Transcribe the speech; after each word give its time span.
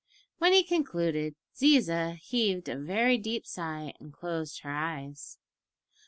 When 0.39 0.51
he 0.51 0.63
concluded, 0.63 1.35
Ziza 1.55 2.15
heaved 2.15 2.67
a 2.67 2.75
very 2.75 3.19
deep 3.19 3.45
sigh 3.45 3.93
and 3.99 4.11
closed 4.11 4.61
her 4.61 4.71
eyes. 4.71 5.37